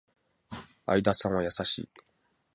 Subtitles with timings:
[0.87, 1.89] 相田さんは優しい